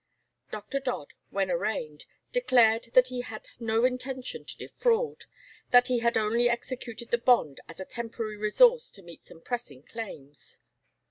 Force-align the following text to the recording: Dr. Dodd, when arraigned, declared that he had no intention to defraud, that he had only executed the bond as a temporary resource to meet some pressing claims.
Dr. 0.49 0.79
Dodd, 0.79 1.13
when 1.29 1.51
arraigned, 1.51 2.05
declared 2.33 2.85
that 2.95 3.09
he 3.09 3.21
had 3.21 3.47
no 3.59 3.85
intention 3.85 4.43
to 4.45 4.57
defraud, 4.57 5.25
that 5.69 5.89
he 5.89 5.99
had 5.99 6.17
only 6.17 6.49
executed 6.49 7.11
the 7.11 7.19
bond 7.19 7.61
as 7.69 7.79
a 7.79 7.85
temporary 7.85 8.35
resource 8.35 8.89
to 8.89 9.03
meet 9.03 9.27
some 9.27 9.41
pressing 9.41 9.83
claims. 9.83 10.59